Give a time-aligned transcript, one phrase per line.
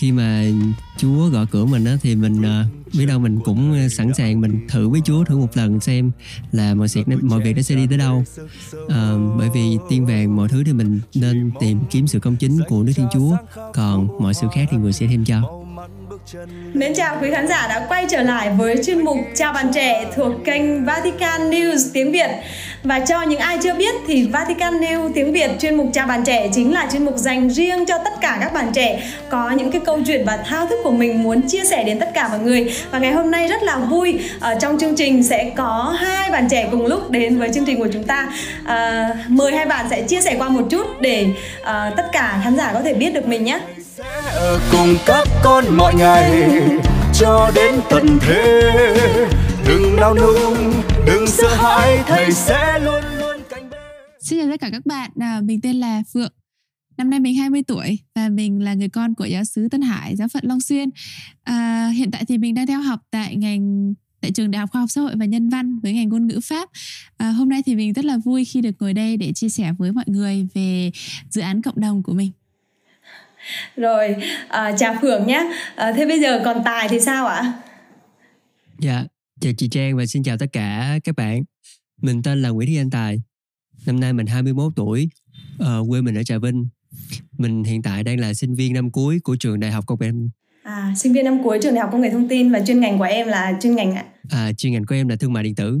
[0.00, 0.44] khi mà
[0.96, 4.40] Chúa gọi cửa mình á thì mình uh, biết đâu mình cũng à, sẵn sàng
[4.40, 6.10] mình thử với Chúa thử một lần xem
[6.52, 8.24] là mọi việc mọi việc nó sẽ đi tới đâu.
[8.76, 8.90] Uh,
[9.38, 12.82] bởi vì tiên vàng mọi thứ thì mình nên tìm kiếm sự công chính của
[12.82, 13.36] Đức Thiên Chúa,
[13.74, 15.59] còn mọi sự khác thì người sẽ thêm cho.
[16.72, 20.06] Mến chào quý khán giả đã quay trở lại với chuyên mục Chào bạn trẻ
[20.16, 22.30] thuộc kênh Vatican News tiếng Việt.
[22.84, 26.24] Và cho những ai chưa biết thì Vatican News tiếng Việt chuyên mục Chào bạn
[26.24, 29.70] trẻ chính là chuyên mục dành riêng cho tất cả các bạn trẻ có những
[29.70, 32.38] cái câu chuyện và thao thức của mình muốn chia sẻ đến tất cả mọi
[32.38, 32.74] người.
[32.90, 36.48] Và ngày hôm nay rất là vui ở trong chương trình sẽ có hai bạn
[36.50, 38.28] trẻ cùng lúc đến với chương trình của chúng ta.
[38.64, 41.26] À, mời hai bạn sẽ chia sẻ qua một chút để
[41.62, 43.60] à, tất cả khán giả có thể biết được mình nhé
[44.34, 46.50] ở cùng các con mọi ngày
[47.14, 48.72] cho đến tận thế
[49.68, 50.72] đừng nao nung
[51.06, 53.80] đừng sợ hãi thầy sẽ luôn luôn cạnh bên
[54.20, 56.32] Xin chào tất cả các bạn, à, mình tên là Phượng
[56.96, 60.16] Năm nay mình 20 tuổi và mình là người con của giáo sứ Tân Hải,
[60.16, 60.88] giáo phận Long Xuyên
[61.42, 64.80] à, Hiện tại thì mình đang theo học tại ngành tại trường Đại học Khoa
[64.80, 66.68] học Xã hội và Nhân văn với ngành ngôn ngữ Pháp.
[67.16, 69.72] À, hôm nay thì mình rất là vui khi được ngồi đây để chia sẻ
[69.78, 70.90] với mọi người về
[71.30, 72.30] dự án cộng đồng của mình.
[73.76, 74.16] Rồi,
[74.48, 75.50] à, chào Phượng nhé.
[75.76, 77.52] À, thế bây giờ còn Tài thì sao ạ?
[78.78, 79.04] Dạ,
[79.40, 81.42] chào chị Trang và xin chào tất cả các bạn.
[82.02, 83.22] Mình tên là Nguyễn Thị Anh Tài.
[83.86, 85.08] Năm nay mình 21 tuổi,
[85.62, 86.68] uh, quê mình ở Trà Vinh.
[87.38, 90.10] Mình hiện tại đang là sinh viên năm cuối của trường Đại học Công nghệ
[90.62, 92.98] À, sinh viên năm cuối trường Đại học Công nghệ Thông tin và chuyên ngành
[92.98, 94.04] của em là chuyên ngành ạ?
[94.30, 95.80] À, chuyên ngành của em là thương mại điện tử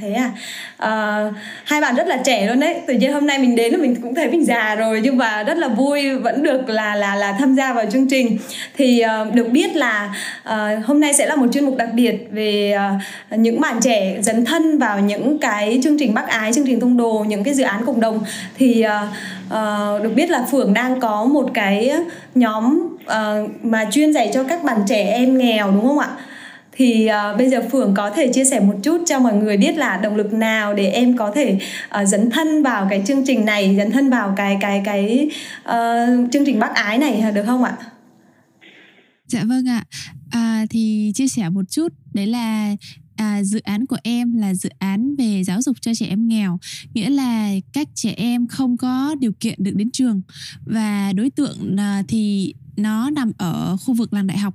[0.00, 0.30] thế à?
[0.76, 1.30] À
[1.64, 2.74] hai bạn rất là trẻ luôn đấy.
[2.86, 5.58] Tự nhiên hôm nay mình đến mình cũng thấy mình già rồi nhưng mà rất
[5.58, 8.38] là vui vẫn được là là là tham gia vào chương trình.
[8.76, 10.14] Thì uh, được biết là
[10.48, 14.16] uh, hôm nay sẽ là một chuyên mục đặc biệt về uh, những bạn trẻ
[14.20, 17.54] dấn thân vào những cái chương trình bác ái chương trình thông đồ những cái
[17.54, 18.24] dự án cộng đồng.
[18.58, 19.08] Thì uh,
[19.46, 21.92] uh, được biết là phượng đang có một cái
[22.34, 26.08] nhóm uh, mà chuyên dạy cho các bạn trẻ em nghèo đúng không ạ?
[26.82, 29.76] Thì uh, bây giờ phượng có thể chia sẻ một chút cho mọi người biết
[29.76, 31.58] là động lực nào để em có thể
[32.02, 35.28] uh, dấn thân vào cái chương trình này dấn thân vào cái cái cái
[35.62, 37.76] uh, chương trình bác ái này được không ạ?
[39.26, 39.84] Dạ vâng ạ.
[40.30, 42.76] À, thì chia sẻ một chút đấy là
[43.16, 46.58] à, dự án của em là dự án về giáo dục cho trẻ em nghèo.
[46.94, 50.22] Nghĩa là các trẻ em không có điều kiện được đến trường.
[50.64, 54.54] Và đối tượng à, thì nó nằm ở khu vực làng đại học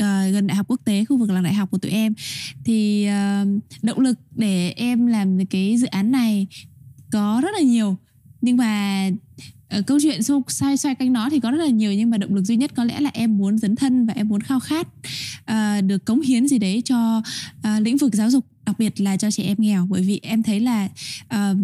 [0.00, 2.14] uh, gần đại học quốc tế khu vực làng đại học của tụi em.
[2.64, 3.48] Thì uh,
[3.82, 6.46] động lực để em làm cái dự án này
[7.10, 7.96] có rất là nhiều.
[8.40, 9.10] Nhưng mà
[9.78, 12.34] uh, câu chuyện xoay xoay canh nó thì có rất là nhiều nhưng mà động
[12.34, 14.88] lực duy nhất có lẽ là em muốn dấn thân và em muốn khao khát
[15.50, 17.18] uh, được cống hiến gì đấy cho
[17.58, 20.42] uh, lĩnh vực giáo dục đặc biệt là cho trẻ em nghèo bởi vì em
[20.42, 20.88] thấy là
[21.34, 21.58] uh,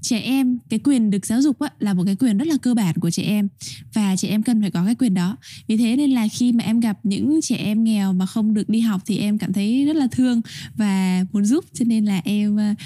[0.00, 2.74] trẻ em cái quyền được giáo dục á, là một cái quyền rất là cơ
[2.74, 3.48] bản của trẻ em
[3.94, 5.36] và trẻ em cần phải có cái quyền đó.
[5.66, 8.68] Vì thế nên là khi mà em gặp những trẻ em nghèo mà không được
[8.68, 10.40] đi học thì em cảm thấy rất là thương
[10.76, 12.78] và muốn giúp cho nên là em uh,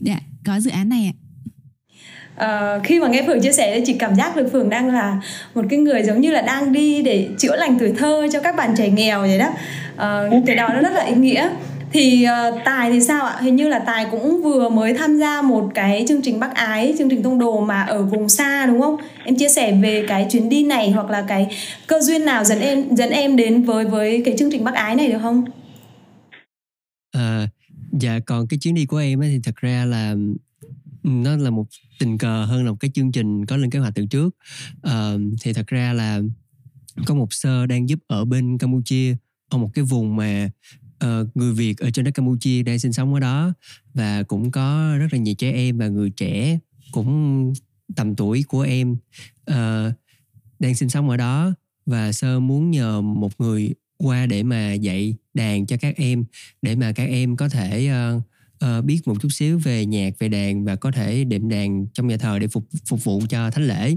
[0.00, 1.14] dạ, có dự án này ạ.
[2.36, 5.20] Uh, khi mà nghe Phượng chia sẻ thì chị cảm giác được Phượng đang là
[5.54, 8.56] một cái người giống như là đang đi để chữa lành tuổi thơ cho các
[8.56, 9.48] bạn trẻ nghèo vậy đó.
[9.94, 11.50] Uh, cái đó nó rất là ý nghĩa
[11.96, 13.38] thì uh, tài thì sao ạ?
[13.40, 16.94] Hình như là tài cũng vừa mới tham gia một cái chương trình bác ái
[16.98, 18.96] chương trình thông đồ mà ở vùng xa đúng không?
[19.24, 21.46] Em chia sẻ về cái chuyến đi này hoặc là cái
[21.86, 24.96] cơ duyên nào dẫn em dẫn em đến với với cái chương trình bác ái
[24.96, 25.44] này được không?
[27.12, 27.48] À,
[28.00, 30.14] dạ còn cái chuyến đi của em ấy thì thật ra là
[31.02, 31.66] nó là một
[31.98, 34.36] tình cờ hơn là một cái chương trình có lên kế hoạch từ trước.
[34.82, 36.20] À, thì thật ra là
[37.06, 39.16] có một sơ đang giúp ở bên campuchia
[39.50, 40.50] ở một cái vùng mà
[41.04, 43.52] uh, người việt ở trên đất campuchia đang sinh sống ở đó
[43.94, 46.58] và cũng có rất là nhiều trẻ em và người trẻ
[46.92, 47.52] cũng
[47.96, 48.92] tầm tuổi của em
[49.50, 49.92] uh,
[50.58, 51.54] đang sinh sống ở đó
[51.86, 56.24] và sơ muốn nhờ một người qua để mà dạy đàn cho các em
[56.62, 58.22] để mà các em có thể uh,
[58.64, 62.06] uh, biết một chút xíu về nhạc về đàn và có thể đệm đàn trong
[62.06, 63.96] nhà thờ để phục phục vụ cho thánh lễ.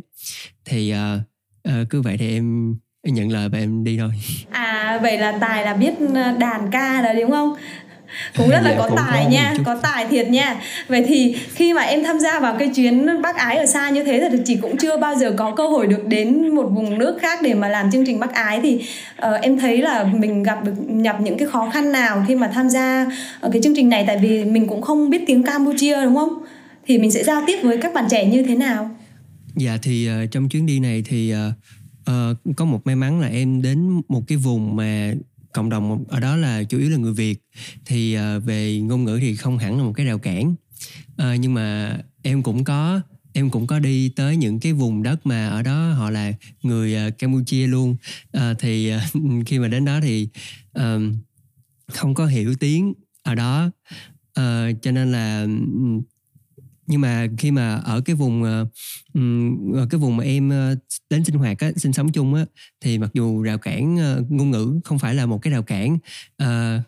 [0.65, 1.21] Thì uh,
[1.69, 4.09] uh, cứ vậy thì em em nhận lời và em đi thôi.
[4.49, 5.93] À vậy là tài là biết
[6.39, 7.55] đàn ca rồi đúng không?
[8.37, 10.61] Cũng rất là dạ, có tài có nha có tài thiệt nha.
[10.87, 14.03] Vậy thì khi mà em tham gia vào cái chuyến bác ái ở xa như
[14.03, 17.17] thế thì chị cũng chưa bao giờ có cơ hội được đến một vùng nước
[17.21, 18.81] khác để mà làm chương trình bác ái thì
[19.27, 22.47] uh, em thấy là mình gặp được nhập những cái khó khăn nào khi mà
[22.53, 23.05] tham gia
[23.39, 24.03] ở cái chương trình này?
[24.07, 26.43] Tại vì mình cũng không biết tiếng Campuchia đúng không?
[26.87, 28.89] Thì mình sẽ giao tiếp với các bạn trẻ như thế nào?
[29.55, 31.53] Dạ thì uh, trong chuyến đi này thì uh,
[32.09, 35.13] uh, có một may mắn là em đến một cái vùng mà
[35.53, 37.43] cộng đồng ở đó là chủ yếu là người Việt.
[37.85, 40.55] Thì uh, về ngôn ngữ thì không hẳn là một cái rào cản.
[41.21, 43.01] Uh, nhưng mà em cũng có
[43.33, 46.33] em cũng có đi tới những cái vùng đất mà ở đó họ là
[46.63, 47.95] người uh, Campuchia luôn.
[48.37, 49.01] Uh, thì uh,
[49.45, 50.27] khi mà đến đó thì
[50.79, 51.01] uh,
[51.87, 53.71] không có hiểu tiếng ở đó.
[54.39, 55.47] Uh, cho nên là
[56.89, 58.65] nhưng mà khi mà ở cái vùng ờ,
[59.73, 60.75] ở ờ, cái vùng mà em ờ,
[61.09, 62.45] đến sinh hoạt á, sinh sống chung á
[62.81, 63.95] thì mặc dù rào cản
[64.29, 65.97] ngôn ngữ không phải là một cái rào cản
[66.43, 66.81] uh,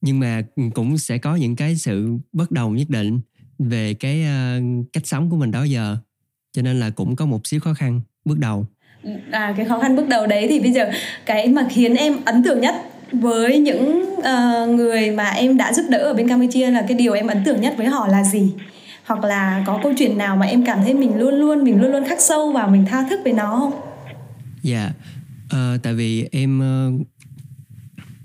[0.00, 3.20] nhưng mà ừ, cũng sẽ có những cái sự bất đồng nhất định
[3.58, 5.96] về cái uh, cách sống của mình đó giờ.
[6.52, 8.66] Cho nên là cũng có một xíu khó khăn bước đầu.
[9.30, 10.90] À cái khó khăn bước đầu đấy thì bây giờ
[11.26, 12.74] cái mà khiến em ấn tượng nhất
[13.12, 17.12] với những uh, người mà em đã giúp đỡ ở bên Campuchia là cái điều
[17.12, 18.52] em ấn tượng nhất với họ là gì?
[19.08, 21.92] Hoặc là có câu chuyện nào mà em cảm thấy mình luôn luôn mình luôn
[21.92, 23.80] luôn khắc sâu và mình tha thức với nó không?
[24.62, 24.92] Dạ,
[25.50, 25.74] yeah.
[25.74, 27.06] uh, tại vì em uh,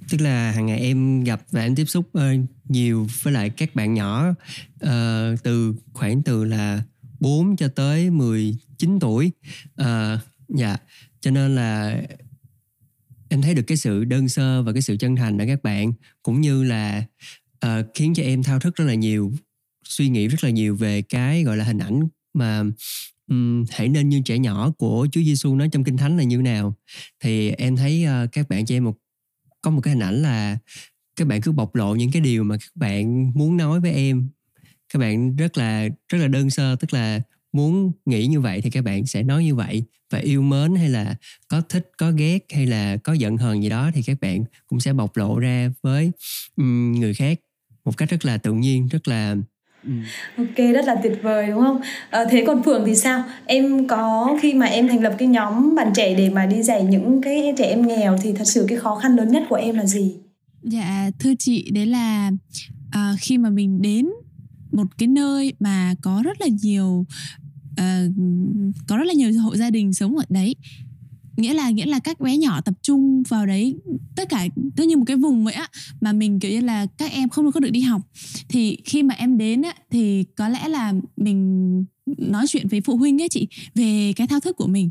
[0.10, 2.24] tức là hàng ngày em gặp và em tiếp xúc uh,
[2.70, 4.30] nhiều với lại các bạn nhỏ
[4.86, 4.90] uh,
[5.44, 6.82] từ khoảng từ là
[7.20, 9.32] 4 cho tới 19 tuổi
[9.82, 9.86] uh,
[10.48, 10.78] dạ
[11.22, 12.02] cho nên là
[13.30, 15.94] em thấy được cái sự đơn sơ và cái sự chân thành ở các bạn
[16.24, 17.04] cũng như là
[17.66, 19.32] uh, khiến cho em thao thức rất là nhiều
[19.96, 22.64] suy nghĩ rất là nhiều về cái gọi là hình ảnh mà
[23.28, 26.38] um, hãy nên như trẻ nhỏ của Chúa Giêsu nói trong kinh thánh là như
[26.38, 26.76] nào.
[27.24, 28.98] Thì em thấy uh, các bạn cho em một
[29.62, 30.58] có một cái hình ảnh là
[31.16, 34.30] các bạn cứ bộc lộ những cái điều mà các bạn muốn nói với em.
[34.94, 38.70] Các bạn rất là rất là đơn sơ tức là muốn nghĩ như vậy thì
[38.70, 39.84] các bạn sẽ nói như vậy.
[40.12, 41.16] Và yêu mến hay là
[41.48, 44.80] có thích có ghét hay là có giận hờn gì đó thì các bạn cũng
[44.80, 46.12] sẽ bộc lộ ra với
[46.58, 47.40] um, người khác
[47.86, 49.36] một cách rất là tự nhiên rất là
[49.86, 49.92] Ừ.
[50.38, 51.82] Ok rất là tuyệt vời đúng không?
[52.10, 53.24] À, thế còn Phượng thì sao?
[53.46, 56.84] Em có khi mà em thành lập cái nhóm bạn trẻ để mà đi dạy
[56.84, 59.76] những cái trẻ em nghèo thì thật sự cái khó khăn lớn nhất của em
[59.76, 60.16] là gì?
[60.62, 62.32] Dạ thưa chị đấy là
[62.92, 64.10] à, khi mà mình đến
[64.72, 67.06] một cái nơi mà có rất là nhiều
[67.72, 68.14] uh,
[68.88, 70.56] có rất là nhiều hộ gia đình sống ở đấy
[71.38, 73.76] nghĩa là nghĩa là các bé nhỏ tập trung vào đấy
[74.16, 75.68] tất cả tất như một cái vùng vậy á
[76.02, 78.02] mà mình kiểu như là các em không có được đi học.
[78.50, 81.86] Thì khi mà em đến á thì có lẽ là mình
[82.18, 84.90] nói chuyện với phụ huynh ấy chị về cái thao thức của mình.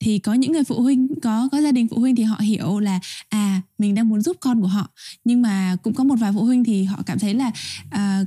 [0.00, 2.78] Thì có những người phụ huynh có có gia đình phụ huynh thì họ hiểu
[2.78, 4.90] là à mình đang muốn giúp con của họ.
[5.24, 7.50] Nhưng mà cũng có một vài phụ huynh thì họ cảm thấy là
[7.90, 8.24] à,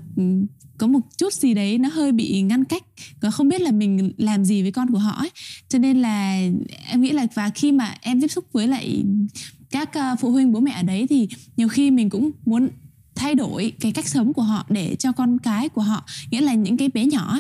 [0.78, 2.84] có một chút gì đấy nó hơi bị ngăn cách.
[3.22, 5.30] Và không biết là mình làm gì với con của họ ấy
[5.70, 6.40] cho nên là
[6.88, 9.04] em nghĩ là và khi mà em tiếp xúc với lại
[9.72, 11.28] các ờ, phụ huynh bố mẹ ở đấy thì
[11.58, 12.70] nhiều khi mình cũng muốn
[13.16, 16.54] thay đổi cái cách sống của họ để cho con cái của họ nghĩa là
[16.54, 17.40] những cái bé nhỏ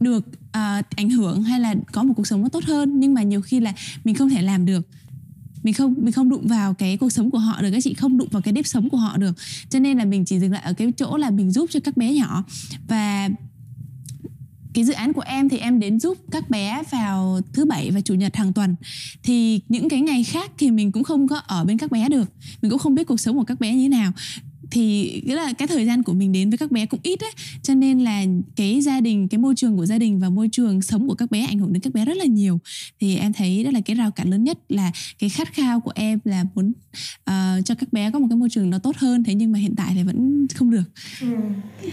[0.00, 3.00] được uh, ảnh hưởng hay là có một cuộc sống nó tốt hơn.
[3.00, 3.72] Nhưng mà nhiều khi là
[4.04, 4.88] mình không thể làm được.
[5.62, 8.18] Mình không mình không đụng vào cái cuộc sống của họ được các chị không
[8.18, 9.32] đụng vào cái nếp sống của họ được.
[9.68, 11.96] Cho nên là mình chỉ dừng lại ở cái chỗ là mình giúp cho các
[11.96, 12.44] bé nhỏ.
[12.88, 13.28] Và
[14.78, 18.00] cái dự án của em thì em đến giúp các bé vào thứ bảy và
[18.00, 18.76] chủ nhật hàng tuần.
[19.22, 22.32] Thì những cái ngày khác thì mình cũng không có ở bên các bé được.
[22.62, 24.12] Mình cũng không biết cuộc sống của các bé như thế nào
[24.70, 27.30] thì nghĩa là cái thời gian của mình đến với các bé cũng ít ấy.
[27.62, 28.24] Cho nên là
[28.56, 31.30] cái gia đình cái môi trường của gia đình và môi trường sống của các
[31.30, 32.58] bé ảnh hưởng đến các bé rất là nhiều.
[33.00, 35.92] Thì em thấy đó là cái rào cản lớn nhất là cái khát khao của
[35.94, 36.72] em là muốn
[37.30, 39.24] uh, cho các bé có một cái môi trường nó tốt hơn.
[39.24, 40.84] Thế nhưng mà hiện tại thì vẫn không được.
[41.20, 41.26] Ừ.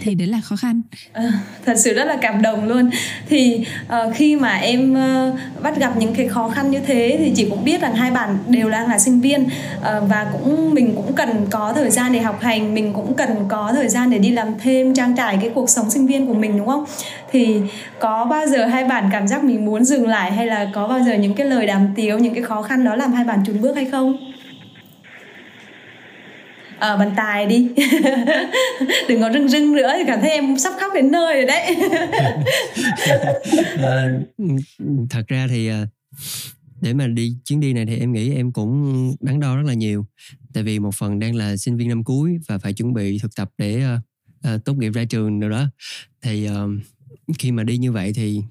[0.00, 0.82] thì đấy là khó khăn.
[1.12, 1.32] À,
[1.64, 2.90] thật sự rất là cảm động luôn.
[3.28, 7.32] Thì uh, khi mà em uh, bắt gặp những cái khó khăn như thế thì
[7.36, 10.92] chị cũng biết rằng hai bạn đều đang là sinh viên uh, và cũng mình
[10.96, 14.18] cũng cần có thời gian để học hành mình cũng cần có thời gian để
[14.18, 16.84] đi làm thêm trang trải cái cuộc sống sinh viên của mình đúng không?
[17.30, 17.60] Thì
[17.98, 21.00] có bao giờ hai bạn cảm giác mình muốn dừng lại hay là có bao
[21.00, 23.60] giờ những cái lời đàm tiếu những cái khó khăn đó làm hai bạn chùn
[23.60, 24.16] bước hay không?
[26.78, 27.68] Ờ, Ở à, bàn tài đi.
[29.08, 31.76] Đừng có rưng rưng nữa thì cảm thấy em sắp khóc đến nơi rồi đấy.
[33.82, 34.08] À,
[35.10, 35.86] thật ra thì ờ,
[36.80, 39.74] để mà đi chuyến đi này thì em nghĩ em cũng đắn đo rất là
[39.74, 40.06] nhiều
[40.56, 43.36] tại vì một phần đang là sinh viên năm cuối và phải chuẩn bị thực
[43.36, 45.66] tập để uh, uh, tốt nghiệp ra trường rồi đó.
[46.22, 48.42] Thì uh, khi mà đi như vậy thì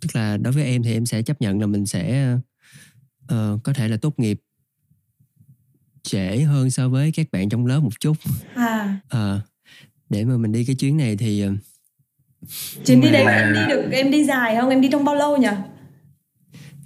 [0.00, 2.34] tức là đối với em thì em sẽ chấp nhận là mình sẽ
[3.24, 4.40] uh, có thể là tốt nghiệp
[6.02, 8.16] trễ hơn so với các bạn trong lớp một chút.
[8.54, 9.00] À.
[9.16, 9.42] Uh,
[10.08, 11.52] để mà mình đi cái chuyến này thì uh,
[12.86, 14.70] chuyến đi đấy em đi được em đi dài không?
[14.70, 15.48] Em đi trong bao lâu nhỉ?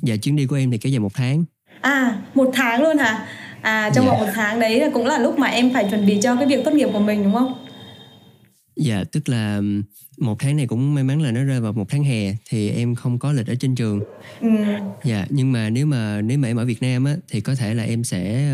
[0.03, 1.45] Dạ chuyến đi của em thì kéo dài một tháng.
[1.81, 3.29] À một tháng luôn hả
[3.67, 4.27] à trong vòng yeah.
[4.27, 6.65] một tháng đấy là cũng là lúc mà em phải chuẩn bị cho cái việc
[6.65, 7.55] tốt nghiệp của mình đúng không
[8.77, 9.61] dạ tức là
[10.19, 12.95] một tháng này cũng may mắn là nó rơi vào một tháng hè thì em
[12.95, 14.01] không có lịch ở trên trường
[14.41, 14.49] ừ.
[15.05, 17.75] dạ nhưng mà nếu mà nếu mà em ở Việt Nam á thì có thể
[17.75, 18.51] là em sẽ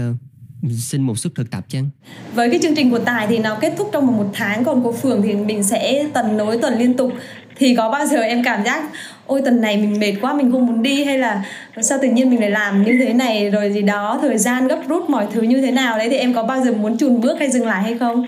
[0.70, 1.90] xin một suất thực tập chăng?
[2.34, 4.92] Với cái chương trình của Tài thì nó kết thúc trong một tháng còn của
[4.92, 7.12] Phường thì mình sẽ tuần nối tuần liên tục
[7.56, 8.90] thì có bao giờ em cảm giác
[9.26, 11.44] ôi tuần này mình mệt quá mình không muốn đi hay là
[11.82, 14.82] sao tự nhiên mình lại làm như thế này rồi gì đó thời gian gấp
[14.88, 17.38] rút mọi thứ như thế nào đấy thì em có bao giờ muốn chùn bước
[17.38, 18.26] hay dừng lại hay không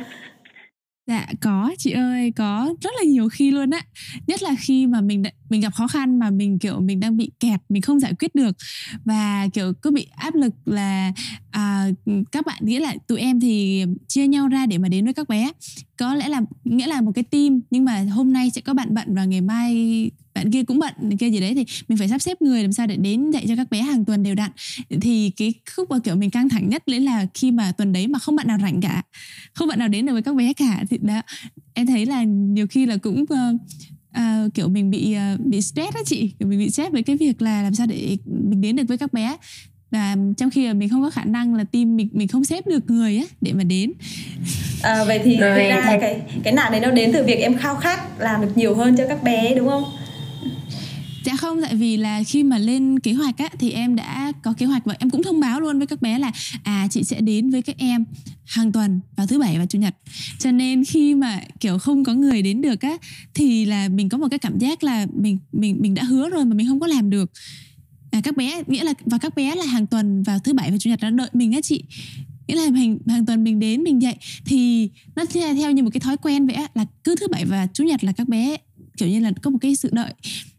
[1.07, 3.81] Dạ có chị ơi, có rất là nhiều khi luôn á.
[4.27, 7.31] Nhất là khi mà mình mình gặp khó khăn mà mình kiểu mình đang bị
[7.41, 8.57] kẹt, mình không giải quyết được
[9.05, 11.13] và kiểu cứ bị áp lực là
[11.51, 11.87] à,
[12.33, 15.29] các bạn nghĩa là tụi em thì chia nhau ra để mà đến với các
[15.29, 15.51] bé.
[15.97, 18.95] Có lẽ là nghĩa là một cái team nhưng mà hôm nay sẽ có bạn
[18.95, 22.21] bận và ngày mai bạn kia cũng bận kia gì đấy thì mình phải sắp
[22.21, 24.51] xếp người làm sao để đến dạy cho các bé hàng tuần đều đặn.
[25.01, 28.09] Thì cái khúc mà kiểu mình căng thẳng nhất đấy là khi mà tuần đấy
[28.09, 29.03] mà không bạn nào rảnh cả
[29.53, 31.23] không bạn nào đến được với các bé cả thì đó.
[31.75, 33.61] Em thấy là nhiều khi là cũng uh,
[34.19, 37.17] uh, kiểu mình bị uh, bị stress đó chị kiểu mình bị stress với cái
[37.17, 39.37] việc là làm sao để mình đến được với các bé.
[39.91, 42.67] Và trong khi là mình không có khả năng là team mình mình không xếp
[42.67, 43.93] được người á để mà đến.
[44.83, 47.77] À, vậy thì Rồi, ra cái cái nạn đấy nó đến từ việc em khao
[47.77, 49.85] khát làm được nhiều hơn cho các bé đúng không
[51.25, 54.53] Dạ không, tại vì là khi mà lên kế hoạch á thì em đã có
[54.53, 57.21] kế hoạch và em cũng thông báo luôn với các bé là à chị sẽ
[57.21, 58.05] đến với các em
[58.45, 59.95] hàng tuần vào thứ bảy và chủ nhật.
[60.39, 62.97] Cho nên khi mà kiểu không có người đến được á
[63.35, 66.45] thì là mình có một cái cảm giác là mình mình mình đã hứa rồi
[66.45, 67.31] mà mình không có làm được.
[68.11, 70.77] À, các bé nghĩa là và các bé là hàng tuần vào thứ bảy và
[70.79, 71.85] chủ nhật đã đợi mình á chị
[72.47, 75.91] nghĩa là hàng hàng tuần mình đến mình dạy thì nó theo, theo như một
[75.93, 78.57] cái thói quen vậy á là cứ thứ bảy và chủ nhật là các bé
[78.97, 80.13] kiểu như là có một cái sự đợi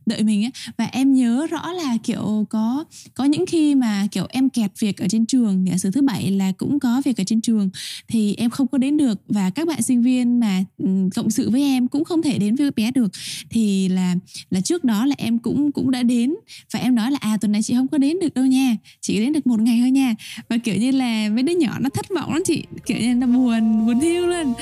[0.06, 0.52] đợi mình ấy.
[0.78, 4.98] Và em nhớ rõ là, kiểu, có có những khi mà, kiểu, em kẹt việc
[4.98, 7.70] ở trên trường giả sử thứ bảy là cũng có việc ở trên trường,
[8.08, 9.22] thì em không có đến được.
[9.28, 12.56] Và các bạn sinh viên mà ừ, cộng sự với em cũng không thể đến
[12.56, 13.12] với bé được.
[13.50, 14.16] Thì là
[14.50, 16.36] là trước đó là em cũng cũng đã đến.
[16.74, 18.76] Và em nói là à tuần này chị không có đến được đâu nha.
[19.02, 20.16] Chị đến được một ngày thôi nha.
[20.50, 22.64] Và, kiểu như là, mấy đứa nhỏ nó thất vọng lắm chị.
[22.86, 24.54] Kiểu như nó buồn buồn thiêu lên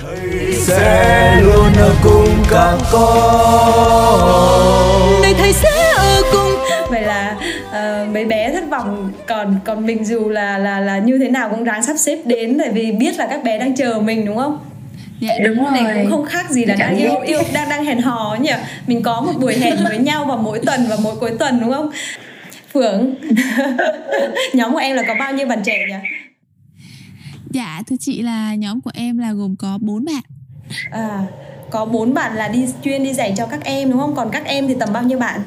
[0.00, 3.89] thầy sẽ luôn ở cùng các con
[5.22, 6.50] nơi thầy sẽ ở cùng
[6.90, 7.36] vậy là
[7.68, 11.50] uh, mấy bé thất vọng còn còn mình dù là là là như thế nào
[11.50, 14.36] cũng ráng sắp xếp đến tại vì biết là các bé đang chờ mình đúng
[14.36, 14.58] không
[15.20, 15.72] Dạ đúng rồi.
[15.72, 18.52] Này cũng không khác gì là đang yêu yêu đang đang hẹn hò nhỉ.
[18.86, 21.72] Mình có một buổi hẹn với nhau vào mỗi tuần và mỗi cuối tuần đúng
[21.72, 21.90] không?
[22.72, 23.14] Phượng
[24.54, 26.08] Nhóm của em là có bao nhiêu bạn trẻ nhỉ?
[27.50, 30.22] Dạ thưa chị là nhóm của em là gồm có bốn bạn
[30.90, 31.24] À
[31.70, 34.14] có bốn bạn là đi chuyên đi dạy cho các em đúng không?
[34.14, 35.40] Còn các em thì tầm bao nhiêu bạn?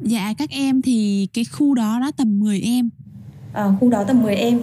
[0.00, 2.90] Dạ các em thì cái khu đó nó tầm 10 em
[3.52, 4.60] À, khu đó tầm 10 em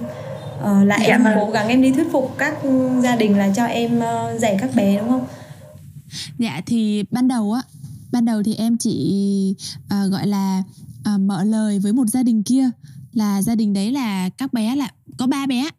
[0.64, 1.34] à, là dạ em vâng.
[1.40, 2.54] cố gắng em đi thuyết phục các
[3.04, 5.26] gia đình là cho em uh, dạy các bé đúng không?
[6.38, 7.62] Dạ thì ban đầu á
[8.12, 10.64] ban đầu thì em chỉ uh, gọi là
[11.16, 12.70] uh, mở lời với một gia đình kia
[13.14, 15.70] là gia đình đấy là các bé là có ba bé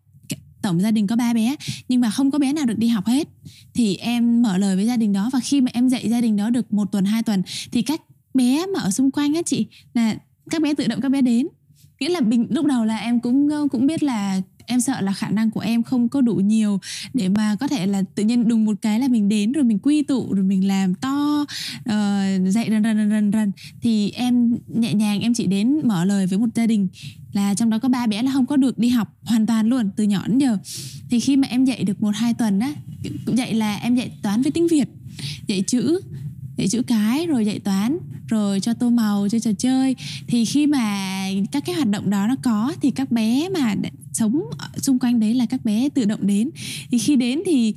[0.63, 1.57] tổng gia đình có ba bé,
[1.89, 3.29] nhưng mà không có bé nào được đi học hết.
[3.75, 6.37] Thì em mở lời với gia đình đó và khi mà em dạy gia đình
[6.37, 8.03] đó được một tuần, hai tuần thì các
[8.35, 10.17] bé mà ở xung quanh á chị, là
[10.51, 11.47] các bé tự động các bé đến.
[12.01, 15.13] Nghĩa là bình, lúc đầu là em cũng ờ, cũng biết là em sợ là
[15.13, 16.79] khả năng của em không có đủ nhiều
[17.15, 19.79] để mà có thể là tự nhiên đùng một cái là mình đến rồi mình
[19.79, 21.30] quy tụ, rồi mình làm to
[21.85, 23.53] Ờ, uh, dạy rần rần rần rần rần.
[23.83, 26.89] Thì em nhẹ nhàng em chỉ đến mở lời với một gia đình
[27.33, 29.91] là trong đó có ba bé là không có được đi học hoàn toàn luôn
[29.97, 30.59] từ nhỏ đến giờ.
[31.11, 32.75] Thì khi mà em dạy được một hai tuần á
[33.27, 34.89] cũng dạy là em dạy toán với tiếng việt
[35.47, 36.01] dạy chữ
[36.57, 39.97] dạy chữ cái rồi dạy toán rồi cho tô màu chơi trò chơi.
[40.27, 43.75] Thì khi mà các cái hoạt động đó nó có thì các bé mà
[44.13, 44.43] sống
[44.77, 46.51] xung quanh đấy là các bé tự động đến.
[46.91, 47.75] Thì khi đến thì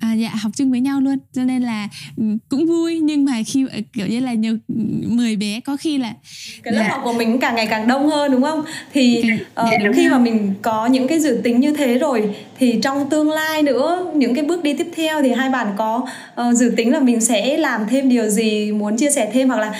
[0.00, 1.18] à, dạ học chung với nhau luôn.
[1.32, 3.00] Cho nên là ừ, cũng vui.
[3.00, 6.14] Nhưng mà khi ờ, kiểu như là nhiều 10 bé có khi là
[6.62, 6.88] cái lớp dạ.
[6.88, 8.64] học của mình càng ngày càng đông hơn đúng không?
[8.92, 12.78] Thì uh, dạ, khi mà mình có những cái dự tính như thế rồi thì
[12.82, 16.06] trong tương lai nữa những cái bước đi tiếp theo thì hai bạn có
[16.40, 19.60] uh, dự tính là mình sẽ làm thêm điều gì muốn chia sẻ thêm hoặc
[19.60, 19.72] là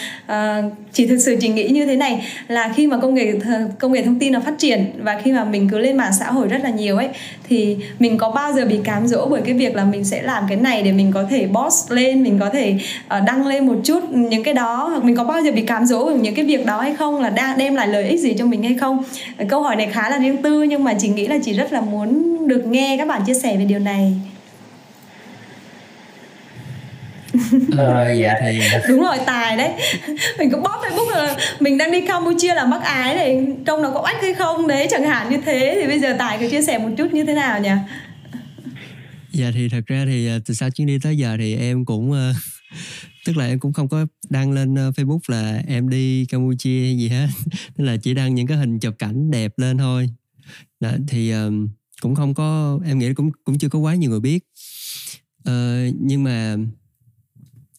[0.58, 3.60] uh, chỉ thực sự chỉ nghĩ như thế này là khi mà công nghệ ờ,
[3.78, 6.26] công nghệ thông tin nó phát triển và khi mà mình cứ lên mạng xã
[6.26, 7.08] hội rất là nhiều ấy
[7.48, 10.44] thì mình có bao giờ bị cám dỗ bởi cái việc là mình sẽ làm
[10.48, 13.76] cái này để mình có thể boss lên mình có thể uh, đăng lên một
[13.84, 14.88] chút những cái đó?
[14.88, 17.20] Hoặc mình có bao giờ bị cám dỗ bởi những cái việc đó hay không?
[17.20, 19.04] Là đang đem lại lợi ích gì cho mình hay không?
[19.48, 21.80] Câu hỏi này khá là riêng tư nhưng mà chị nghĩ là chị rất là
[21.80, 24.14] muốn được được nghe các bạn chia sẻ về điều này.
[27.76, 29.70] Ờ, dạ thì đúng rồi tài đấy.
[30.38, 33.90] Mình cũng bóp facebook là mình đang đi campuchia làm bác ái này trong nó
[33.90, 35.78] có oách hay không đấy chẳng hạn như thế.
[35.80, 37.70] Thì bây giờ tài cứ chia sẻ một chút như thế nào nhỉ?
[39.32, 42.10] Dạ thì thật ra thì ờ, từ sau chuyến đi tới giờ thì em cũng
[42.10, 42.16] uh,
[43.26, 46.96] tức là em cũng không có đăng lên uh, facebook là em đi campuchia hay
[46.96, 47.26] gì hết.
[47.76, 50.08] Nên là chỉ đăng những cái hình chụp cảnh đẹp lên thôi.
[50.80, 51.68] Đó, thì um,
[52.02, 54.44] cũng không có em nghĩ cũng cũng chưa có quá nhiều người biết.
[55.44, 56.56] Ờ, nhưng mà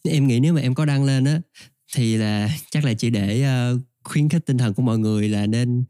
[0.03, 1.41] em nghĩ nếu mà em có đăng lên á
[1.95, 5.47] thì là chắc là chỉ để uh, khuyến khích tinh thần của mọi người là
[5.47, 5.83] nên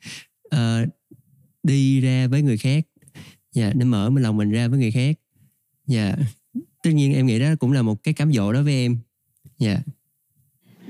[0.55, 0.89] uh,
[1.63, 2.85] đi ra với người khác.
[3.53, 5.19] Dạ yeah, nên mở mình lòng mình ra với người khác.
[5.87, 6.19] Dạ yeah.
[6.83, 8.97] tất nhiên em nghĩ đó cũng là một cái cám dỗ đó với em.
[9.59, 9.73] Dạ.
[9.73, 9.83] yeah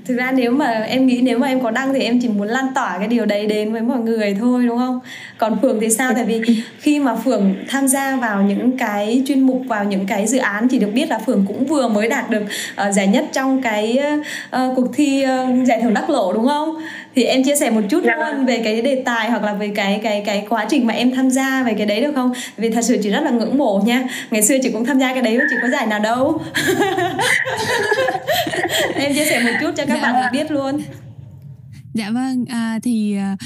[0.08, 2.48] thực ra nếu mà em nghĩ nếu mà em có đăng thì em chỉ muốn
[2.48, 5.00] lan tỏa cái điều đấy đến với mọi người thôi đúng không?
[5.38, 6.12] Còn phường thì sao?
[6.14, 6.42] Tại vì
[6.78, 10.68] khi mà phường tham gia vào những cái chuyên mục vào những cái dự án
[10.68, 13.98] chỉ được biết là phường cũng vừa mới đạt được uh, giải nhất trong cái
[14.56, 16.76] uh, cuộc thi uh, giải thưởng đắc lộ đúng không
[17.18, 18.16] thì em chia sẻ một chút dạ.
[18.16, 21.14] luôn về cái đề tài hoặc là về cái cái cái quá trình mà em
[21.14, 23.82] tham gia về cái đấy được không vì thật sự chỉ rất là ngưỡng mộ
[23.86, 26.40] nha ngày xưa chị cũng tham gia cái đấy mà chị có giải nào đâu
[28.94, 30.12] em chia sẻ một chút cho các dạ.
[30.12, 30.80] bạn được biết luôn
[31.94, 33.38] dạ vâng à, thì uh,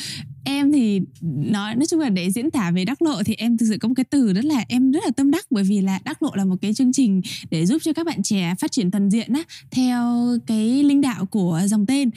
[0.45, 3.67] em thì nói nói chung là để diễn tả về đắc lộ thì em thực
[3.69, 5.47] sự có một cái từ rất là em rất là tâm đắc.
[5.51, 7.21] Bởi vì là đắc lộ là một cái chương trình
[7.51, 11.27] để giúp cho các bạn trẻ phát triển toàn diện á theo cái linh đạo
[11.27, 12.11] của dòng tên.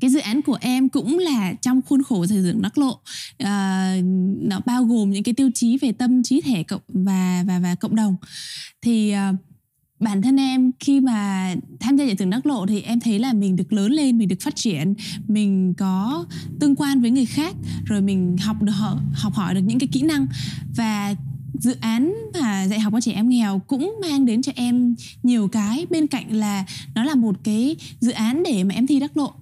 [0.00, 3.00] Cái dự án của em cũng là trong khuôn khổ xây dựng đắc lộ.
[3.38, 3.96] À,
[4.40, 7.74] nó bao gồm những cái tiêu chí về tâm trí thể cộng và và và
[7.74, 8.16] cộng đồng.
[8.82, 9.36] Thì uh,
[10.04, 13.32] bản thân em, khi mà tham gia giải thưởng đắc lộ thì em thấy là
[13.32, 14.94] mình được lớn lên, mình được phát triển,
[15.28, 16.24] mình có
[16.60, 18.72] tương quan với người khác, rồi mình học được
[19.12, 20.26] học hỏi được những cái kỹ năng.
[20.76, 21.14] Và
[21.58, 25.48] dự án mà dạy học cho trẻ em nghèo cũng mang đến cho em nhiều
[25.48, 25.86] cái.
[25.90, 29.32] Bên cạnh là nó là một cái dự án để mà em thi đắc lộ.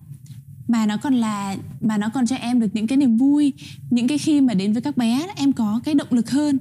[0.68, 3.52] Mà nó còn là, mà nó còn cho em được những cái niềm vui,
[3.90, 6.58] những cái khi mà đến với các bé, em có cái động lực hơn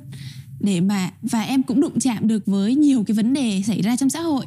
[0.63, 3.95] để mà và em cũng đụng chạm được với nhiều cái vấn đề xảy ra
[3.95, 4.45] trong xã hội.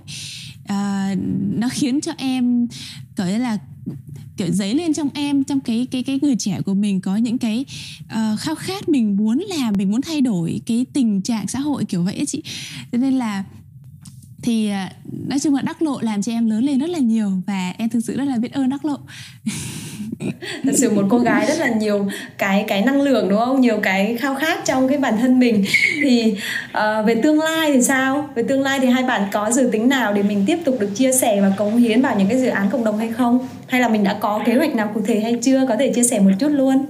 [0.67, 1.15] À,
[1.55, 2.67] nó khiến cho em
[3.17, 3.59] gọi là
[4.37, 7.39] kiểu dấy lên trong em trong cái cái cái người trẻ của mình có những
[7.39, 7.65] cái
[8.05, 11.85] uh, khao khát mình muốn làm mình muốn thay đổi cái tình trạng xã hội
[11.85, 12.43] kiểu vậy ấy chị.
[12.93, 13.45] Cho nên là
[14.43, 17.43] thì uh, nói chung là đắc lộ làm cho em lớn lên rất là nhiều
[17.47, 18.99] và em thực sự rất là biết ơn đắc lộ.
[20.65, 23.61] thật sự một cô gái rất là nhiều cái cái năng lượng đúng không?
[23.61, 25.65] Nhiều cái khao khát trong cái bản thân mình.
[26.03, 26.35] Thì
[26.79, 28.29] uh, về tương lai thì sao?
[28.35, 30.91] Về tương lai thì hai bạn có dự tính nào để mình tiếp tục được
[30.95, 33.49] chia sẻ và cống hiến vào những cái dự án cộng đồng hay không?
[33.69, 35.67] Hay là mình đã có kế hoạch nào cụ thể hay chưa?
[35.69, 36.87] Có thể chia sẻ một chút luôn.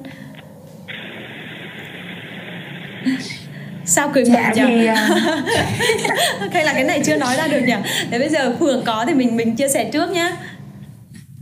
[3.87, 4.63] Sao cười dạ, nhỉ?
[4.67, 4.95] thì, uh...
[6.53, 7.75] hay là cái này chưa nói ra được nhỉ?
[8.11, 10.37] Thế bây giờ phường có thì mình mình chia sẻ trước nhá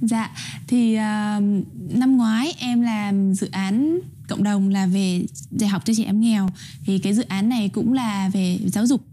[0.02, 0.30] dạ
[0.66, 1.42] thì uh,
[1.98, 6.20] năm ngoái em làm dự án cộng đồng là về dạy học cho trẻ em
[6.20, 6.48] nghèo.
[6.84, 9.06] Thì cái dự án này cũng là về giáo dục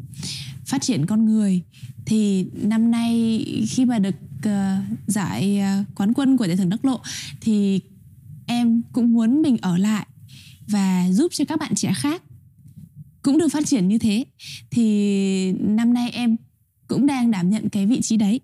[0.65, 1.61] phát triển con người.
[2.05, 4.51] Thì năm nay khi mà được uh,
[5.07, 6.99] giải uh, quán quân của giải thưởng đắc lộ
[7.41, 7.79] thì
[8.45, 10.05] em cũng muốn mình ở lại
[10.67, 12.23] và giúp cho các bạn trẻ khác
[13.21, 14.25] cũng được phát triển như thế.
[14.71, 16.35] Thì năm nay em
[16.87, 18.39] cũng đang đảm nhận cái vị trí đấy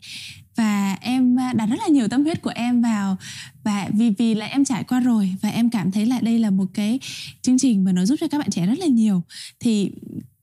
[0.56, 3.18] và em à, đặt rất là nhiều tâm huyết của em vào
[3.64, 6.50] và vì vì là em trải qua rồi và em cảm thấy là đây là
[6.50, 7.00] một cái
[7.42, 9.22] chương trình mà nó giúp cho các bạn trẻ rất là nhiều.
[9.60, 9.92] Thì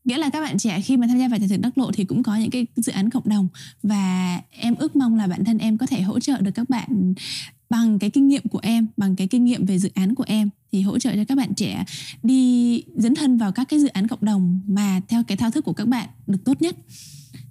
[0.04, 2.04] nghĩa là các bạn trẻ khi mà tham gia vào giải thưởng đắc lộ thì
[2.04, 3.48] cũng có những cái dự án cộng đồng
[3.82, 7.14] và em ước mong là bản thân em có thể hỗ trợ được các bạn
[7.70, 10.50] bằng cái kinh nghiệm của em, bằng cái kinh nghiệm về dự án của em.
[10.72, 11.84] Thì hỗ trợ cho các bạn trẻ
[12.22, 15.64] đi dấn thân vào các cái dự án cộng đồng mà theo cái thao thức
[15.64, 16.76] của các bạn được tốt nhất.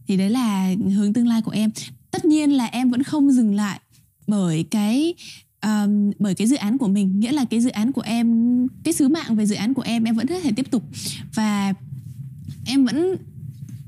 [0.07, 1.71] Thì đấy là hướng tương lai của em
[2.11, 3.79] tất nhiên là em vẫn không dừng lại
[4.27, 5.13] bởi cái
[5.61, 7.19] um, bởi cái dự án của mình.
[7.19, 10.03] Nghĩa là cái dự án của em cái sứ mạng về dự án của em
[10.03, 10.83] em vẫn có thể tiếp tục.
[11.33, 11.73] Và
[12.65, 13.15] em vẫn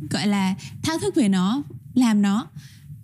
[0.09, 2.47] gọi là thao thức về nó làm nó.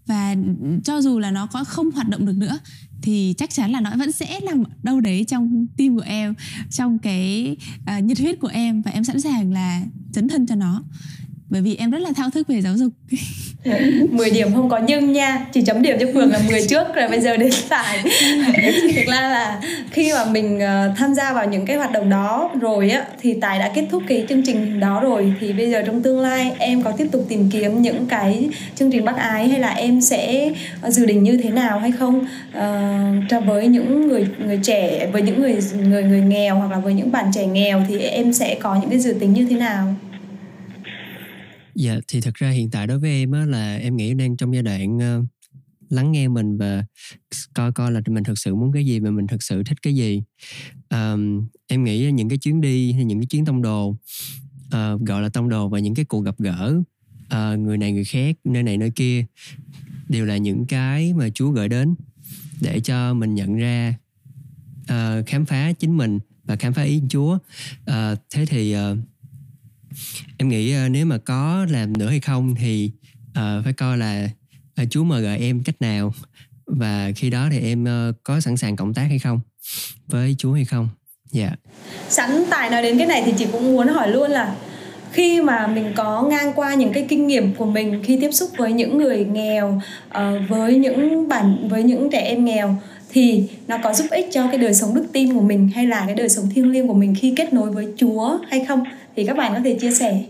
[0.06, 0.36] Và
[0.84, 2.60] cho dù là nó có không hoạt động được nữa
[3.02, 6.34] thì chắc chắn là nó vẫn sẽ nằm đâu đấy trong tim của em
[6.72, 7.58] trong cái
[7.98, 8.82] uh, nhiệt huyết của em.
[8.82, 9.82] Và em sẵn sàng là
[10.14, 10.84] dấn thân cho nó.
[11.50, 12.94] Bởi vì em rất là thao thức về giáo dục.
[14.12, 15.46] 10 điểm không có nhưng nha.
[15.54, 17.98] Chỉ chấm điểm cho phường là 10 trước rồi bây giờ đến tài
[18.96, 22.52] thực ra là khi mà mình ờ, tham gia vào những cái hoạt động đó
[22.62, 25.34] rồi á thì tài đã kết thúc cái chương trình đó rồi.
[25.40, 28.92] Thì bây giờ trong tương lai em có tiếp tục tìm kiếm những cái chương
[28.92, 30.52] trình bác ái hay là em sẽ
[30.88, 32.26] dự định như thế nào hay không?
[32.58, 35.58] Uh, cho với những người người trẻ với những người
[35.90, 38.90] người người nghèo hoặc là với những bạn trẻ nghèo thì em sẽ có những
[38.90, 39.96] cái dự tính như thế nào?
[41.80, 44.54] Dạ thì thật ra hiện tại đối với em á là em nghĩ đang trong
[44.54, 45.26] giai đoạn uh,
[45.90, 46.86] lắng nghe mình và
[47.54, 49.96] coi coi là mình thực sự muốn cái gì và mình thực sự thích cái
[49.96, 50.24] gì.
[50.90, 55.22] Um, em nghĩ những cái chuyến đi hay những cái chuyến tông đồ uh, gọi
[55.22, 56.82] là tông đồ và những cái cuộc gặp gỡ
[57.36, 59.26] uh, người này người khác nơi này nơi kia
[60.10, 61.96] đều là những cái mà Chúa gửi đến
[62.62, 63.96] để cho mình nhận ra
[64.84, 67.38] uh, khám phá chính mình và khám phá ý Chúa.
[67.92, 68.98] Uh, thế thì uh,
[70.38, 72.92] em nghĩ uh, nếu mà có làm nữa hay không thì
[73.30, 74.30] uh, phải coi là
[74.76, 76.14] ờ, uh, Chúa mời gọi em cách nào
[76.66, 79.40] và khi đó thì em uh, có sẵn sàng cộng tác hay không
[80.08, 80.90] với Chúa hay không.
[81.32, 81.44] Dạ.
[81.44, 81.60] Yeah.
[82.10, 84.56] Sẵn tài nói đến cái này thì chị cũng muốn hỏi luôn là
[85.12, 88.50] khi mà mình có ngang qua những cái kinh nghiệm của mình khi tiếp xúc
[88.58, 92.76] với những người nghèo uh, với những bản với những trẻ em nghèo
[93.12, 96.04] thì nó có giúp ích cho cái đời sống đức tin của mình hay là
[96.06, 98.84] cái đời sống thiêng liêng của mình khi kết nối với Chúa hay không
[99.20, 100.26] thì các bạn có thể chia sẻ.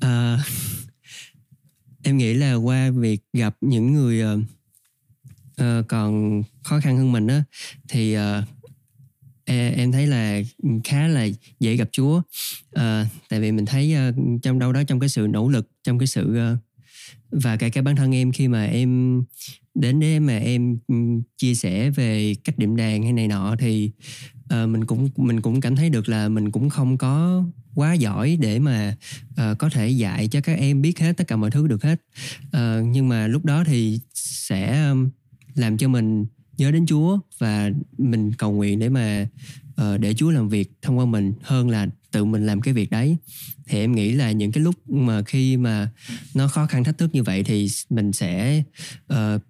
[0.00, 0.38] À,
[2.02, 4.22] em nghĩ là qua việc gặp những người
[5.60, 7.42] uh, còn khó khăn hơn mình á
[7.88, 8.44] thì uh,
[9.46, 10.40] em thấy là
[10.84, 11.28] khá là
[11.60, 12.22] dễ gặp Chúa
[12.72, 15.98] à, tại vì mình thấy uh, trong đâu đó trong cái sự nỗ lực trong
[15.98, 16.58] cái sự uh,
[17.30, 19.22] và cả cái bản thân em khi mà em
[19.74, 20.94] đến để mà em ừ,
[21.36, 23.90] chia sẻ về cách điểm đàn hay này nọ thì
[24.54, 28.38] uh, mình cũng mình cũng cảm thấy được là mình cũng không có quá giỏi
[28.40, 28.96] để mà
[29.30, 32.02] uh, có thể dạy cho các em biết hết tất cả mọi thứ được hết.
[32.46, 35.10] Uh, nhưng mà lúc đó thì sẽ um,
[35.54, 36.26] làm cho mình
[36.58, 39.28] nhớ đến Chúa và mình cầu nguyện để mà
[39.80, 42.90] uh, để Chúa làm việc thông qua mình hơn là tự mình làm cái việc
[42.90, 43.16] đấy.
[43.66, 45.90] Thì em nghĩ là những cái lúc mà khi mà
[46.34, 48.62] nó khó khăn thách thức như vậy thì mình sẽ
[49.12, 49.42] uh,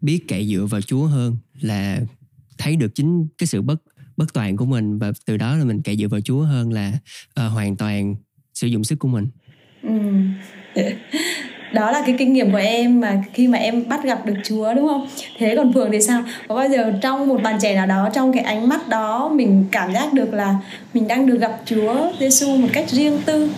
[0.00, 2.00] biết cậy dựa vào Chúa hơn là
[2.58, 3.82] thấy được chính cái sự bất
[4.16, 6.92] bất toàn của mình và từ đó là mình cậy dựa vào Chúa hơn là
[7.46, 8.14] uh, hoàn toàn
[8.54, 9.26] sử dụng sức của mình.
[9.82, 9.92] Ừ.
[11.72, 14.74] đó là cái kinh nghiệm của em mà khi mà em bắt gặp được Chúa
[14.74, 15.08] đúng không?
[15.38, 16.24] Thế còn Phượng thì sao?
[16.48, 19.64] Có bao giờ trong một bàn trẻ nào đó trong cái ánh mắt đó mình
[19.70, 20.56] cảm giác được là
[20.94, 23.50] mình đang được gặp Chúa Giêsu một cách riêng tư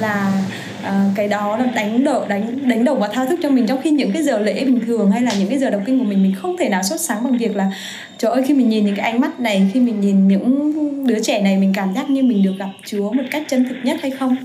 [0.00, 0.42] là
[0.82, 3.82] uh, cái đó là đánh đổ đánh đánh đầu và thao thức cho mình trong
[3.82, 6.04] khi những cái giờ lễ bình thường hay là những cái giờ đọc kinh của
[6.04, 7.70] mình mình không thể nào xuất sáng bằng việc là
[8.18, 10.72] trời ơi khi mình nhìn những cái ánh mắt này khi mình nhìn những
[11.06, 13.76] đứa trẻ này mình cảm giác như mình được gặp Chúa một cách chân thực
[13.84, 14.36] nhất hay không?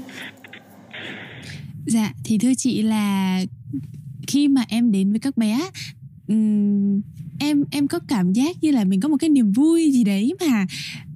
[1.86, 3.40] Dạ thì thưa chị là
[4.28, 5.60] khi mà em đến với các bé
[6.28, 7.02] um,
[7.40, 10.34] em em có cảm giác như là mình có một cái niềm vui gì đấy
[10.48, 10.66] mà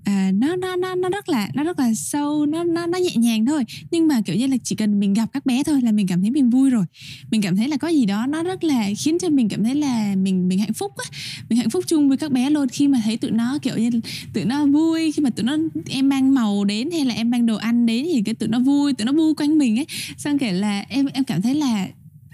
[0.08, 3.16] à, nó nó nó nó rất là nó rất là sâu nó nó nó nhẹ
[3.16, 3.64] nhàng thôi.
[3.92, 6.22] Nhưng mà kiểu như là chỉ cần mình gặp các bé thôi là mình cảm
[6.22, 6.86] thấy mình vui rồi.
[7.32, 9.76] Mình cảm thấy là có gì đó nó rất là khiến cho mình cảm thấy
[9.76, 11.18] là mình mình hạnh phúc á.
[11.50, 12.68] Mình hạnh phúc chung với các bé luôn.
[12.68, 13.90] Khi mà thấy tụi nó kiểu như
[14.34, 15.58] tụi nó vui khi mà tụi nó
[15.90, 18.60] em mang màu đến hay là em mang đồ ăn đến thì cái tụi nó
[18.60, 19.88] vui tụi nó vui quanh mình ấy.
[20.18, 21.88] Xong kể là em em cảm thấy là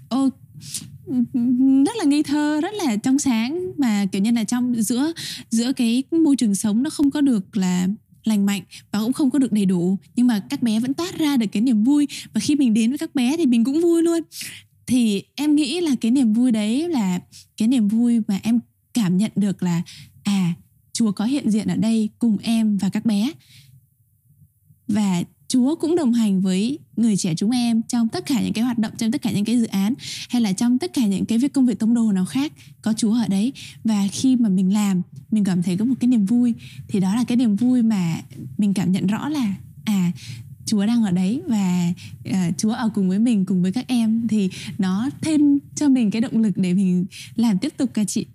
[0.09, 0.29] ô
[1.85, 3.71] rất là ngây thơ, rất là trong sáng.
[3.77, 5.13] Mà, kiểu như là, trong giữa
[5.49, 7.87] giữa cái môi trường sống nó không có được là
[8.23, 9.97] lành mạnh và cũng không có được đầy đủ.
[10.15, 12.07] Nhưng mà các bé vẫn toát ra được cái niềm vui.
[12.33, 14.19] Và khi mình đến với các bé thì mình cũng vui luôn.
[14.87, 17.19] Thì em nghĩ là cái niềm vui đấy là
[17.57, 18.59] cái niềm vui mà em
[18.93, 19.81] cảm nhận được là
[20.23, 20.53] à
[20.93, 23.31] chúa có hiện diện ở đây cùng em và các bé.
[24.87, 28.63] Và Chúa cũng đồng hành với người trẻ chúng em trong tất cả những cái
[28.63, 29.93] hoạt động trong tất cả những cái dự án
[30.29, 32.93] hay là trong tất cả những cái việc công việc tông đồ nào khác có
[32.97, 33.53] Chúa ở đấy.
[33.83, 36.53] Và khi mà mình làm mình cảm thấy có một cái niềm vui.
[36.87, 38.21] Thì đó là cái niềm vui mà
[38.57, 40.11] mình cảm nhận rõ là à
[40.65, 41.93] Chúa đang ở đấy và
[42.29, 44.27] uh, Chúa ở cùng với mình cùng với các em.
[44.27, 48.25] Thì nó thêm cho mình cái động lực để mình làm tiếp tục cả chị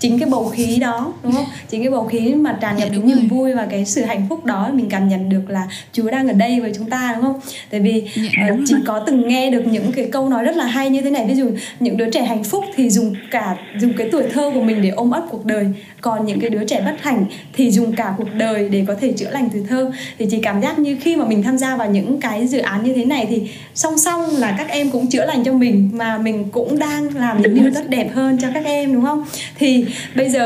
[0.00, 1.46] chính cái bầu khí đó đúng không?
[1.70, 4.26] Chính cái bầu khí mà tràn nhập dạ, cái niềm vui và cái sự hạnh
[4.28, 7.24] phúc đó mình cảm nhận được là Chúa đang ở đây với chúng ta đúng
[7.24, 7.40] không?
[7.70, 10.64] Tại vì dạ, uh, chị có từng nghe được những cái câu nói rất là
[10.64, 11.26] hay như thế này.
[11.28, 14.62] Ví dụ những đứa trẻ hạnh phúc thì dùng cả dùng cái tuổi thơ của
[14.62, 15.66] mình để ôm ấp cuộc đời.
[16.00, 19.12] Còn những cái đứa trẻ bất hạnh thì dùng cả cuộc đời để có thể
[19.12, 19.92] chữa lành từ thơ.
[20.18, 22.84] Thì chị cảm giác như khi mà mình tham gia vào những cái dự án
[22.84, 23.42] như thế này thì
[23.74, 27.42] song song là các em cũng chữa lành cho mình mà mình cũng đang làm
[27.42, 29.24] những điều tốt đẹp hơn cho các em đúng không?
[29.58, 29.84] Thì
[30.14, 30.44] bây giờ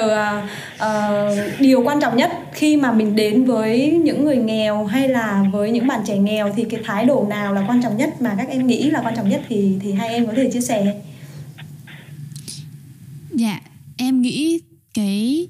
[0.77, 5.45] uh, điều quan trọng nhất khi mà mình đến với những người nghèo hay là
[5.53, 8.35] với những bạn trẻ nghèo thì cái thái độ nào là quan trọng nhất mà
[8.39, 10.95] các em nghĩ là quan trọng nhất thì thì hai em có thể chia sẻ.
[13.31, 13.61] Dạ
[13.97, 14.61] em nghĩ
[14.95, 15.49] cái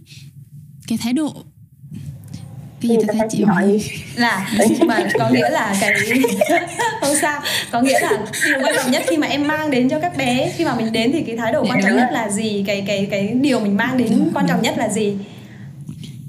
[0.89, 1.45] cái thái độ
[2.83, 3.81] cái gì ta thấy chị hỏi
[4.15, 4.51] là
[4.87, 5.93] mà có nghĩa là cái
[7.01, 7.41] không sao.
[7.71, 8.11] Có nghĩa là
[8.47, 10.93] điều quan trọng nhất khi mà em mang đến cho các bé khi mà mình
[10.93, 12.65] đến thì cái thái độ quan trọng nhất là gì?
[12.67, 15.15] Cái cái cái điều mình mang đến quan trọng nhất là gì?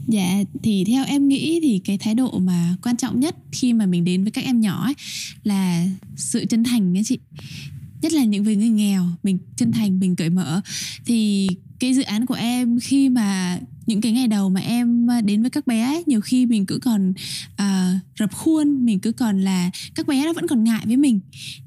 [0.08, 3.86] Dạ thì theo em nghĩ thì cái thái độ mà quan trọng nhất khi mà
[3.86, 4.94] mình đến với các em nhỏ ấy
[5.44, 5.86] là
[6.16, 7.20] sự chân thành ấy chị.
[8.02, 10.62] Nhất là những người người nghèo mình chân thành mình cởi mở.
[11.06, 15.22] Thì cái dự án của em khi mà những cái ngày đầu mà em à,
[15.22, 17.13] đến với các bé nhiều khi mình cứ còn
[17.54, 21.19] uh, rập khuôn mình cứ còn là các bé nó vẫn còn ngại với mình.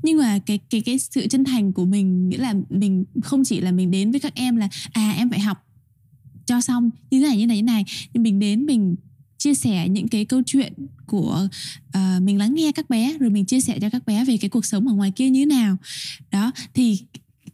[0.02, 3.61] Nhưng mà cái cái cái sự chân thành của mình nghĩa là mình không chỉ
[3.61, 5.59] là mình đến với các em là à em phải học
[6.46, 7.85] cho xong như thế này như này như này.
[8.12, 8.96] Nhưng mình đến mình
[9.38, 10.72] chia sẻ những cái câu chuyện
[11.07, 11.48] của
[11.88, 14.48] uh, mình lắng nghe các bé rồi mình chia sẻ cho các bé về cái
[14.48, 15.76] cuộc sống ở ngoài kia như thế nào.
[16.31, 16.98] Đó thì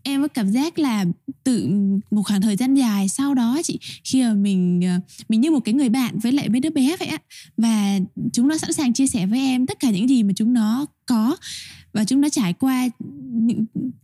[0.02, 1.04] em có cảm giác là
[1.44, 1.68] tự
[2.10, 5.60] một khoảng thời gian dài sau đó chị khi mà mình ờ, mình như một
[5.64, 7.18] cái người bạn với lại mấy đứa bé vậy á
[7.56, 7.98] và
[8.32, 10.86] chúng nó sẵn sàng chia sẻ với em tất cả những gì mà chúng nó
[11.06, 11.36] có
[11.92, 12.88] và chúng nó trải qua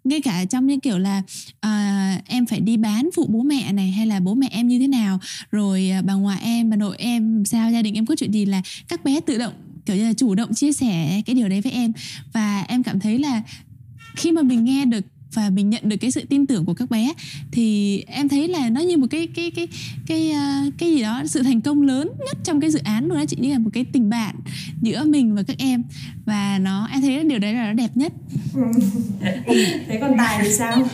[0.04, 1.22] ngay cả trong những kiểu là
[1.66, 4.78] uh, em phải đi bán phụ bố mẹ này hay là bố mẹ em như
[4.78, 8.16] thế nào rồi uh, bà ngoại em bà nội em sao gia đình em có
[8.16, 9.52] chuyện gì là các bé tự động
[9.88, 11.92] kiểu như là chủ động chia sẻ cái điều đấy với em.
[12.32, 13.42] Và em cảm thấy là
[14.16, 15.04] khi mà mình nghe được
[15.35, 17.12] và mình nhận được cái sự tin tưởng của các bé
[17.53, 19.69] thì em thấy là nó như một cái cái cái
[20.07, 23.19] cái uh, cái gì đó sự thành công lớn nhất trong cái dự án luôn
[23.19, 24.35] đó chị như là một cái tình bạn
[24.83, 25.83] giữa mình và các em.
[26.27, 28.12] Và nó em thấy điều đấy là nó đẹp nhất.
[29.87, 30.88] Thế còn tài thì sao?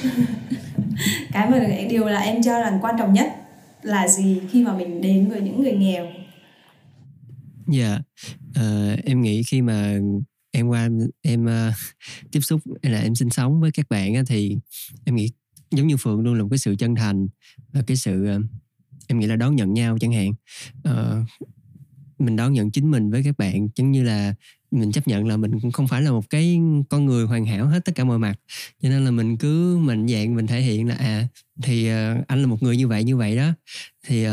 [1.32, 1.58] Cái mà
[1.90, 3.28] điều là em cho là quan trọng nhất
[3.82, 6.06] là gì khi mà mình đến với những người nghèo?
[7.66, 8.00] Dạ yeah.
[8.94, 9.98] uh, em nghĩ khi mà
[10.54, 10.88] em qua
[11.22, 11.74] em uh,
[12.32, 14.56] tiếp xúc là em sinh sống với các bạn á, thì
[15.04, 15.30] em nghĩ
[15.70, 17.28] giống như phượng luôn là một cái sự chân thành
[17.72, 18.42] và cái sự uh,
[19.06, 20.32] em nghĩ là đón nhận nhau chẳng hạn.
[20.88, 21.28] Uh,
[22.18, 24.34] mình đón nhận chính mình với các bạn giống như là
[24.74, 26.60] mình chấp nhận là mình cũng không phải là một cái
[26.90, 28.40] con người hoàn hảo hết tất cả mọi mặt.
[28.82, 31.28] Cho nên là mình cứ mạnh dạng mình thể hiện là à
[31.62, 33.50] thì uh, anh là một người như vậy như vậy đó.
[34.06, 34.32] Thì uh,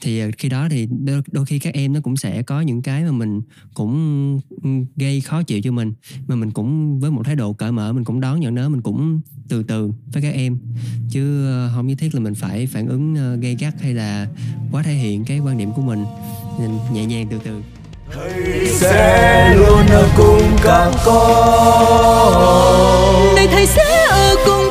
[0.00, 2.82] thì ờ, khi đó thì đôi, đôi khi các em nó cũng sẽ có những
[2.82, 3.42] cái mà mình
[3.74, 5.92] cũng ừ, gây khó chịu cho mình
[6.26, 8.82] mà mình cũng với một thái độ cởi mở mình cũng đón nhận nó mình
[8.82, 10.58] cũng từ từ với các em.
[11.10, 14.28] Chứ uh, không nhất thiết là mình phải phản ứng uh, gây gắt hay là
[14.72, 16.04] quá thể hiện cái quan điểm của mình.
[16.92, 17.81] Nhẹ nhàng từ từ
[18.14, 22.54] thầy sẽ luôn ở cùng các con.
[23.36, 24.68] Này thầy sẽ ở cùng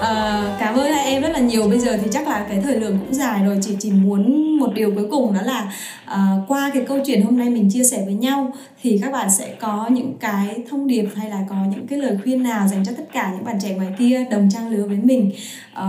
[0.00, 1.68] à, cảm ơn hai em rất là nhiều.
[1.68, 3.58] Bây giờ thì chắc là cái thời lượng cũng dài rồi.
[3.62, 5.72] Chị chỉ muốn một điều cuối cùng đó là
[6.12, 9.30] à, qua cái câu chuyện hôm nay mình chia sẻ với nhau thì các bạn
[9.30, 12.84] sẽ có những cái thông điệp hay là có những cái lời khuyên nào dành
[12.84, 15.32] cho tất cả những bạn trẻ ngoài kia đồng trang lứa với mình.
[15.74, 15.86] À,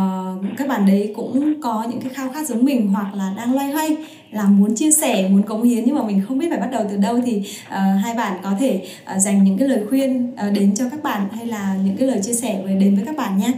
[0.57, 3.71] các bạn đấy cũng có những cái khao khát giống mình hoặc là đang loay
[3.71, 3.97] hoay
[4.31, 6.85] là muốn chia sẻ muốn cống hiến nhưng mà mình không biết phải bắt đầu
[6.89, 10.53] từ đâu thì uh, hai bạn có thể uh, dành những cái lời khuyên uh,
[10.53, 13.17] đến cho các bạn hay là những cái lời chia sẻ với đến với các
[13.17, 13.53] bạn nhé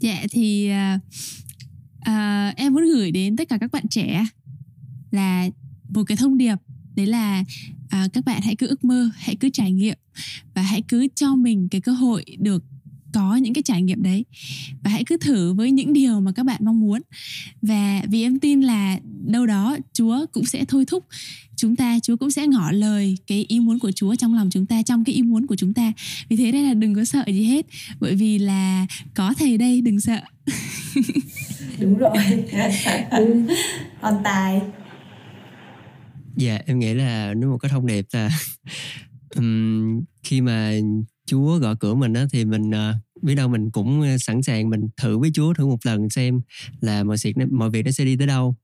[0.00, 0.98] dạ thì à,
[2.08, 4.26] uh, em muốn gửi đến tất cả các bạn trẻ
[5.10, 5.48] là
[5.88, 6.56] một cái thông điệp.
[6.94, 7.44] Đấy là
[7.84, 9.98] uh, các bạn hãy cứ ước mơ hãy cứ trải nghiệm
[10.54, 12.64] và hãy cứ cho mình cái cơ hội được
[13.12, 14.24] có những cái trải nghiệm đấy.
[14.82, 17.00] Và hãy cứ thử với những điều mà các bạn mong muốn.
[17.62, 21.04] Và vì em tin là đâu đó Chúa cũng sẽ thôi thúc
[21.56, 24.66] chúng ta Chúa cũng sẽ ngỏ lời cái ý muốn của Chúa trong lòng chúng
[24.66, 25.92] ta trong cái ý muốn của chúng ta.
[26.28, 27.66] Vì thế đây là đừng có sợ gì hết
[28.00, 30.20] bởi vì là có thầy đây đừng sợ.
[31.80, 32.12] đúng rồi.
[34.02, 34.60] Còn tài
[36.36, 38.30] dạ em nghĩ là nó một cái thông điệp là
[39.36, 40.74] um, khi mà
[41.26, 44.88] Chúa gõ cửa mình á thì mình uh, biết đâu mình cũng sẵn sàng mình
[44.96, 46.40] thử với Chúa thử một lần xem
[46.80, 48.56] là mọi việc mọi việc nó sẽ đi tới đâu.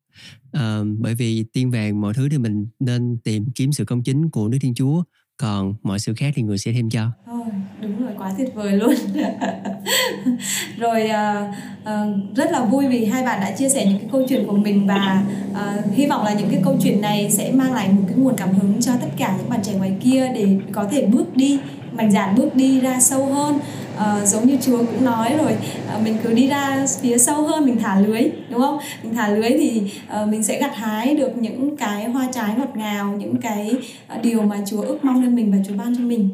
[0.57, 4.31] Uh, bởi vì tiên vàng mọi thứ thì mình nên tìm kiếm sự công chính
[4.31, 5.03] của Đức Thiên Chúa
[5.39, 7.07] còn mọi sự khác thì người sẽ thêm cho.
[7.33, 7.47] Oh,
[7.81, 8.95] đúng rồi quá tuyệt vời luôn.
[10.79, 11.49] Rồi uh,
[11.83, 14.57] uh, rất là vui vì hai bạn đã chia sẻ những cái câu chuyện của
[14.57, 18.03] mình và uh, hy vọng là những cái câu chuyện này sẽ mang lại một
[18.09, 21.07] cái nguồn cảm hứng cho tất cả những bạn trẻ ngoài kia để có thể
[21.07, 21.59] bước đi
[21.93, 23.59] mạnh dạn bước đi ra sâu hơn.
[23.99, 25.53] Ờ, giống như chúa cũng nói rồi
[25.97, 28.79] uh, mình cứ đi ra phía sâu hơn mình thả lưới đúng không?
[29.03, 29.83] Mình thả lưới thì
[30.23, 33.75] uh, mình sẽ gặt hái được những cái hoa trái ngọt ngào những cái
[34.17, 36.29] uh, điều mà chúa ước mong lên mình và chúa ban cho mình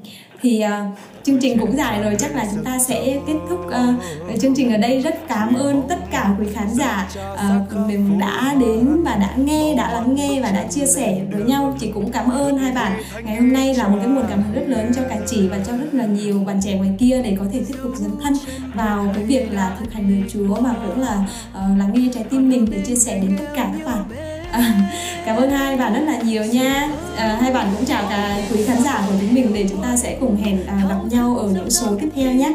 [0.45, 4.41] thì uh, chương trình cũng dài rồi chắc là chúng ta sẽ kết thúc uh,
[4.41, 5.01] chương trình ở đây.
[5.01, 9.75] Rất cảm ơn tất cả quý khán giả uh, mình đã đến và đã nghe
[9.75, 11.77] đã lắng nghe và đã chia sẻ với nhau.
[11.81, 12.93] Chị cũng cảm ơn hai bạn.
[13.25, 15.59] Ngày hôm nay là một cái nguồn cảm hứng rất lớn cho cả chị và
[15.67, 18.35] cho rất là nhiều bạn trẻ ngoài kia để có thể tiếp tục dấn thân
[18.75, 22.25] vào cái việc là thực hành lời Chúa mà cũng là uh, lắng nghe trái
[22.31, 24.24] tim mình để chia sẻ đến tất cả các bạn.
[24.55, 24.75] À,
[25.27, 26.89] cảm ơn hai bạn rất là nhiều nha.
[27.17, 29.97] À, hai bạn cũng chào cả quý khán giả của chúng mình để chúng ta
[29.97, 32.53] sẽ cùng hẹn à, gặp nhau ở những số tiếp theo nhé.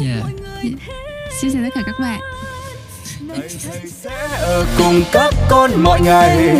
[0.00, 0.24] Yeah.
[1.40, 2.20] xin chào tất cả các bạn.
[4.02, 6.56] Sẽ ở cùng các con mọi ngày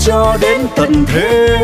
[0.00, 1.58] cho đến tận thế.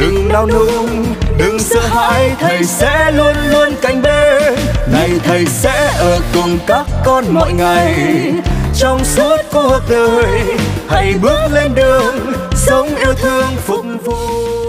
[0.00, 1.04] Đừng nao núng
[1.38, 4.54] đừng sợ hãi thầy sẽ luôn luôn cạnh bên.
[4.92, 7.94] Này thầy sẽ ở cùng các con mọi ngày
[8.78, 10.56] trong suốt cuộc đời.
[10.88, 14.67] Hãy bước lên đường sống yêu thương phục vụ